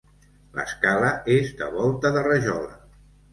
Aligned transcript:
L'escala 0.59 1.11
és 1.35 1.51
de 1.59 1.67
volta 1.75 2.13
de 2.17 2.25
rajola. 2.29 2.75